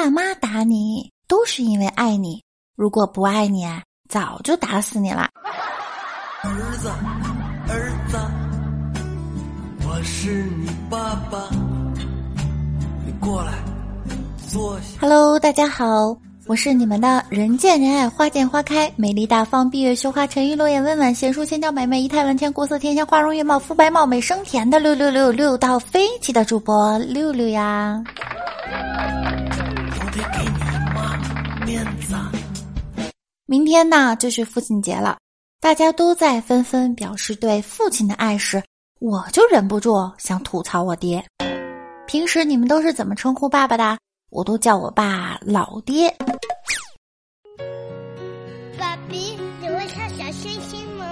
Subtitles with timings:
[0.00, 2.40] 爸妈打你都是因为爱你，
[2.76, 3.66] 如果不爱你，
[4.08, 5.28] 早就打死你了。
[6.44, 6.88] 儿子，
[7.68, 8.16] 儿子，
[9.84, 11.48] 我是你爸爸，
[13.04, 13.54] 你过来
[14.46, 15.00] 坐下。
[15.00, 28.00] Hello，大家好，我是你们的人见人爱、花见花开、美丽大方、闭月羞花、沉鱼落雁、温婉贤淑、千娇百媚、仪态万千、国色天香、花容月貌、肤白貌美、声甜的六六六六到飞起的主播六六呀。
[33.50, 35.16] 明天呢就是父亲节了，
[35.58, 38.62] 大家都在纷纷表示对父亲的爱时，
[39.00, 41.24] 我就忍不住想吐槽我爹。
[42.06, 43.96] 平时你们都是怎么称呼爸爸的？
[44.28, 46.14] 我都叫我爸老爹。
[48.78, 51.06] 爸比，你会唱小星星吗？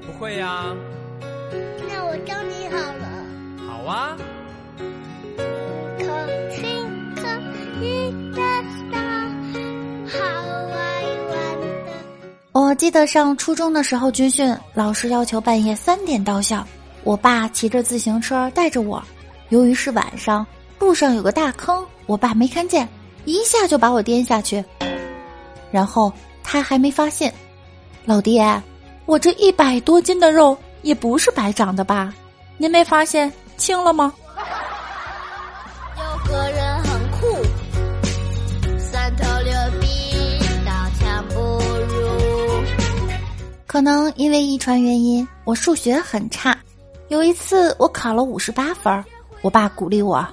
[0.00, 0.74] 不会呀、
[1.90, 3.04] 那我教你好了。
[3.68, 4.16] 好啊，
[12.76, 16.64] 记得上初中的时候军训，老师要求半夜三点到校，
[17.04, 19.02] 我爸骑着自行车带着我。
[19.48, 20.46] 由于是晚上，
[20.78, 22.86] 路上有个大坑，我爸没看见，
[23.24, 24.62] 一下就把我颠下去。
[25.70, 26.12] 然后
[26.44, 27.32] 他还没发现，
[28.04, 28.62] 老爹，
[29.06, 32.12] 我这一百多斤的肉也不是白长的吧？
[32.58, 34.12] 您没发现轻了吗？
[43.76, 46.56] 可能因为遗传原因，我数学很差。
[47.08, 49.04] 有一次我考了五十八分，
[49.42, 50.26] 我爸鼓励我：“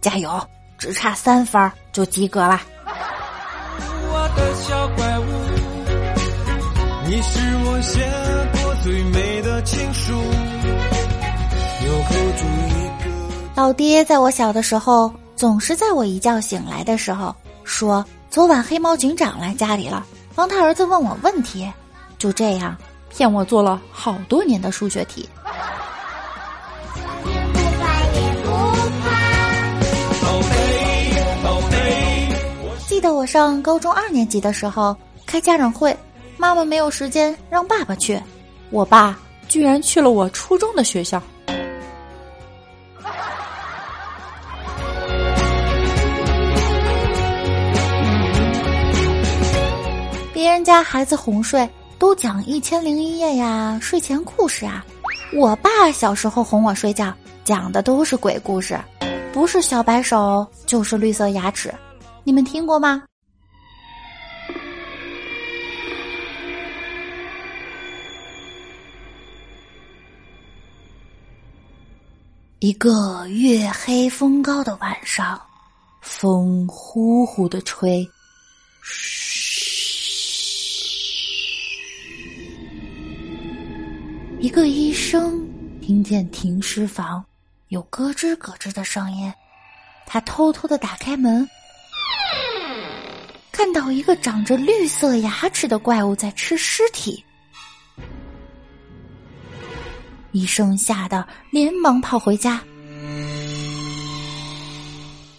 [0.00, 0.42] 加油，
[0.78, 2.62] 只差三分就及格了。
[2.86, 5.24] 我的小怪物，
[7.04, 8.10] 你是我写
[8.54, 10.14] 过最美的情书，”
[13.54, 18.02] 老爹在我小的时候，总是在我一觉醒来的时候说
[18.32, 21.70] ：“昨晚黑猫警长来家里了，帮他儿子问我问题。”
[22.18, 22.76] 就这样
[23.08, 25.28] 骗我做了好多年的数学题。
[32.86, 35.96] 记得我上高中二年级的时候开家长会，
[36.36, 38.20] 妈妈没有时间让爸爸去，
[38.70, 41.22] 我爸居然去了我初中的学校。
[50.32, 51.68] 别人家孩子哄睡
[51.98, 54.86] 都讲《一千零一夜》呀，睡前故事啊。
[55.34, 57.12] 我爸小时候哄我睡觉
[57.44, 58.78] 讲的都是鬼故事，
[59.32, 61.74] 不是小白手就是绿色牙齿，
[62.22, 63.02] 你们听过吗？
[72.60, 75.40] 一个月黑风高的晚上，
[76.00, 78.08] 风呼呼的吹，
[78.82, 79.77] 嘘
[84.40, 85.44] 一个医生
[85.80, 87.24] 听见停尸房
[87.68, 89.32] 有咯吱咯吱的声音，
[90.06, 91.46] 他偷偷的打开门，
[93.50, 97.22] 看到一个长着绿色牙齿的怪物在吃尸体。
[100.30, 102.62] 医生吓得连忙跑回家。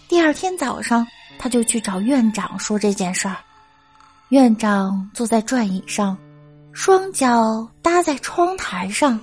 [0.08, 1.06] 第二天早上，
[1.38, 3.38] 他就去找院长说这件事儿。
[4.28, 6.16] 院长坐在转椅上，
[6.72, 9.20] 双脚搭在窗台上，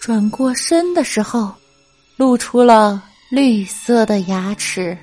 [0.00, 1.52] 转过身的时候，
[2.16, 4.96] 露出了绿色的牙齿。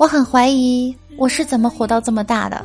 [0.00, 2.64] 我很怀疑我是怎么活到这么大的。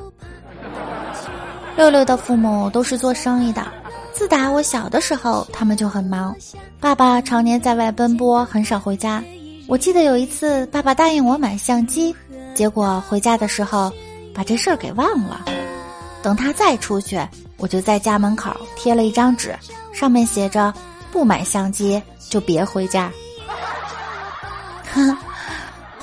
[1.75, 3.61] 六六的父母都是做生意的，
[4.13, 6.33] 自打我小的时候，他们就很忙。
[6.79, 9.21] 爸爸常年在外奔波，很少回家。
[9.67, 12.15] 我记得有一次，爸爸答应我买相机，
[12.53, 13.91] 结果回家的时候
[14.33, 15.43] 把这事儿给忘了。
[16.23, 17.19] 等他再出去，
[17.57, 19.53] 我就在家门口贴了一张纸，
[19.91, 20.73] 上面写着
[21.11, 23.11] ：“不买相机就别回家。”
[24.93, 25.17] 哼。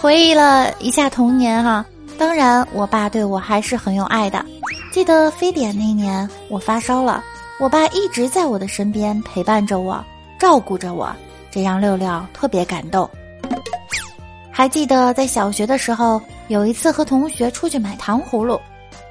[0.02, 1.86] 回忆了一下童年哈，
[2.18, 4.44] 当然我爸对我还是很有爱的。
[4.90, 7.22] 记得非典那年我发烧了，
[7.60, 10.04] 我爸一直在我的身边陪伴着我，
[10.40, 11.14] 照顾着我，
[11.52, 13.08] 这让六六特别感动。
[14.50, 18.60] 还记得在小学的时候，有一次和同学出去买糖葫芦，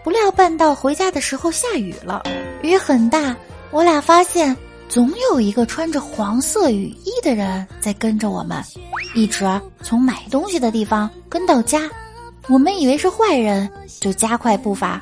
[0.03, 2.21] 不料半道回家的时候下雨了，
[2.63, 3.33] 雨很大。
[3.71, 4.53] 我俩发现
[4.91, 8.61] 总有一个穿着黄色雨衣的人在跟着我们，
[9.15, 9.45] 一直
[9.81, 11.89] 从买东西的地方跟到家。
[12.49, 13.69] 我们以为是坏人，
[14.01, 15.01] 就加快步伐。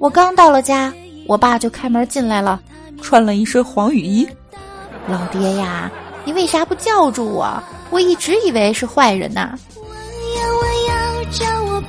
[0.00, 0.92] 我刚到了家，
[1.28, 2.60] 我爸就开门进来了，
[3.00, 4.26] 穿了一身黄雨衣。
[5.06, 5.88] 老爹呀，
[6.24, 7.62] 你为啥不叫住我？
[7.90, 9.56] 我一直以为是坏人呐。
[9.76, 9.84] 我
[10.40, 11.80] 要我要找我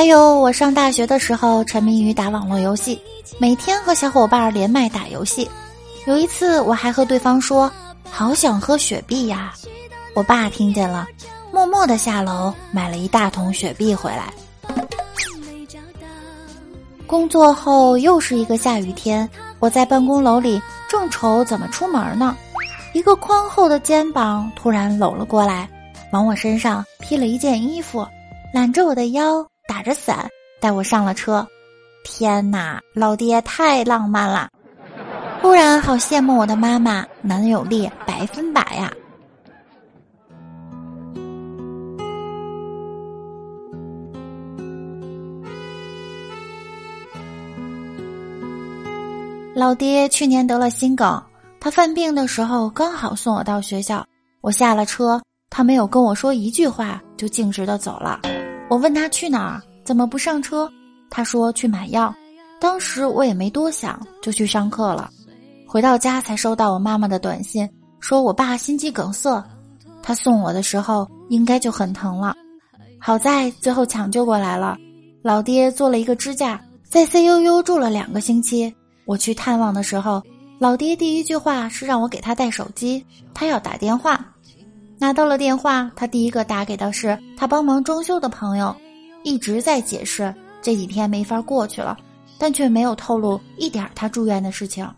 [0.00, 2.98] 还有我上大学的时候，沉迷于打网络游戏，
[3.36, 5.46] 每天和小伙伴连麦打游戏。
[6.06, 7.70] 有一次，我还和对方说
[8.10, 9.52] ：“好想喝雪碧呀！”
[10.16, 11.06] 我爸听见了，
[11.52, 14.32] 默默地下楼买了一大桶雪碧回来。
[17.06, 20.58] 工作后又是一个下雨天，我在办公楼里
[20.88, 22.34] 正愁怎么出门呢，
[22.94, 25.68] 一个宽厚的肩膀突然搂了过来，
[26.10, 28.08] 往我身上披了一件衣服，
[28.54, 29.46] 揽着我的腰，
[29.80, 30.28] 打着伞
[30.60, 31.48] 带我上了车。
[32.04, 34.50] 天哪，老爹太浪漫了！
[35.40, 38.92] 忽然好羡慕我的妈妈，男友力百分百呀。
[49.54, 51.22] 老爹去年得了心梗，
[51.58, 54.04] 他犯病的时候刚好送我到学校。
[54.42, 55.18] 我下了车，
[55.48, 58.20] 他没有跟我说一句话，就径直的走了。
[58.68, 60.70] 我问他去哪儿，怎么不上车？
[61.08, 62.14] 他说去买药。
[62.60, 65.10] 当时我也没多想，就去上课了。
[65.66, 67.68] 回到家才收到我妈妈的短信，
[68.00, 69.42] 说我爸心肌梗塞。
[70.02, 72.34] 他送我的时候应该就很疼了，
[72.98, 74.76] 好在最后抢救过来了。
[75.22, 78.74] 老爹做了一个支架，在 CUU 住了两个星期。
[79.06, 80.22] 我去探望的时候，
[80.58, 83.04] 老爹第一句话是让我给他带手机，
[83.34, 84.24] 他要打电话。
[84.98, 88.74] 拿到了电话，他第一个打给的是他帮忙装修的朋友，
[89.22, 91.96] 一直在解释这几天没法过去了，
[92.38, 94.88] 但却没有透露一点他住院的事情。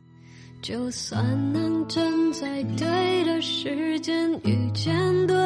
[0.61, 4.95] 就算能站在对的时间遇见
[5.27, 5.37] 对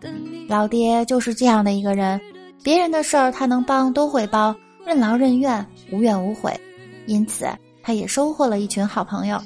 [0.00, 0.46] 的你。
[0.48, 2.20] 老爹就是这样的一个人，
[2.62, 4.56] 别人的事儿他能帮都会帮，
[4.86, 6.58] 任劳任怨，无怨无悔，
[7.06, 7.46] 因此。
[7.84, 9.36] 他也收获了一群好朋友。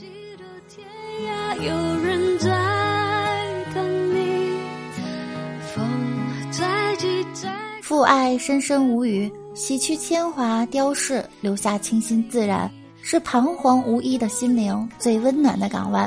[7.97, 12.71] 父爱深深无语，洗去铅华雕饰，留下清新自然，
[13.01, 16.07] 是彷徨无依的心灵最温暖的港湾。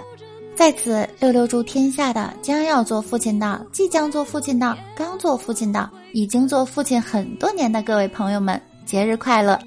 [0.55, 9.59] 在此，六六祝天下的将要做父亲的、即将做父亲的、刚做父亲的、已经做父亲很多年的各位朋友们，节日快乐！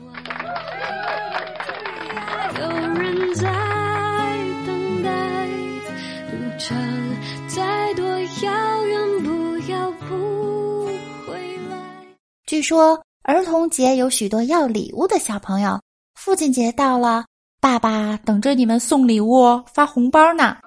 [12.53, 15.81] 据说儿童节有许多要礼物的小朋友，
[16.15, 17.25] 父亲节到了，
[17.63, 20.59] 爸爸等着你们送礼物、发红包呢。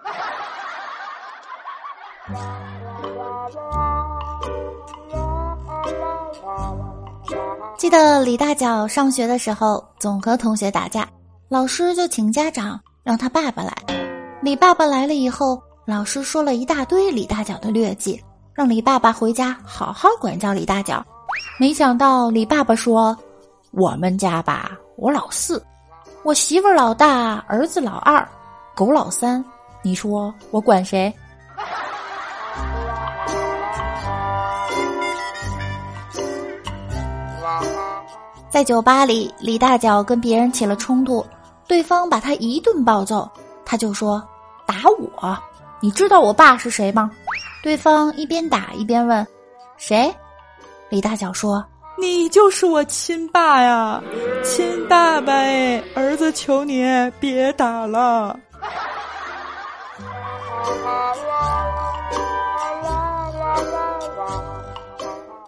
[7.77, 11.07] 记得李大脚上学的时候，总和同学打架，
[11.49, 13.71] 老师就请家长让他爸爸来。
[14.41, 18.19] 李爸爸来了以后，老师说了一大堆李大脚的劣迹，
[18.55, 21.05] 让李爸爸回家好好管教李大脚。
[21.57, 23.17] 没想到李爸爸说
[23.71, 25.65] ：“我们家吧，我老四，
[26.23, 28.27] 我媳妇儿老大，儿子老二，
[28.75, 29.43] 狗老三。
[29.81, 31.13] 你说我管谁？”
[38.49, 41.25] 在酒吧里，李大脚跟别人起了冲突，
[41.67, 43.29] 对方把他一顿暴揍，
[43.63, 44.21] 他就说
[44.67, 45.37] ：“打我！
[45.79, 47.09] 你知道我爸是谁吗？”
[47.63, 49.25] 对方一边打一边问
[49.77, 50.13] ：“谁？”
[50.95, 51.61] 李大脚说
[51.99, 54.01] ：“你就是我亲爸呀，
[54.45, 55.83] 亲爸爸哎！
[55.93, 56.85] 儿子求你
[57.19, 58.39] 别打了。”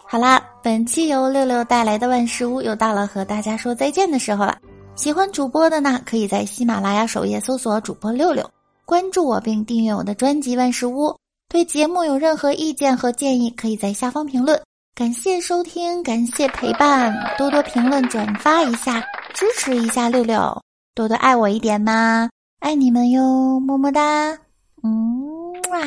[0.06, 4.58] 好啦，本期由六六带来的万事屋又到了和大家说再见的时候了。
[4.96, 8.46] 喜欢主播的呢，可以在喜马拉雅首页搜索主播六六，
[8.84, 11.16] 关注我并订阅我的专辑万事屋。
[11.48, 14.60] 对节目有任何意见和建议，可以在下方评论。
[14.98, 19.00] 感谢收听，感谢陪伴，多多评论转发一下，
[19.32, 20.60] 支持一下六六，
[20.92, 22.28] 多多爱我一点嘛，
[22.58, 24.36] 爱你们哟，么么哒，
[24.82, 25.78] 嗯哇，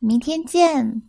[0.00, 1.00] 明天见。